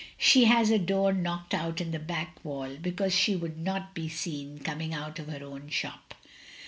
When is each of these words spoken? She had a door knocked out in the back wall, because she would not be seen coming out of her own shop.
She 0.17 0.45
had 0.45 0.71
a 0.71 0.79
door 0.79 1.13
knocked 1.13 1.53
out 1.53 1.79
in 1.79 1.91
the 1.91 1.99
back 1.99 2.43
wall, 2.43 2.75
because 2.81 3.13
she 3.13 3.35
would 3.35 3.59
not 3.59 3.93
be 3.93 4.09
seen 4.09 4.57
coming 4.57 4.95
out 4.95 5.19
of 5.19 5.27
her 5.27 5.45
own 5.45 5.69
shop. 5.69 6.15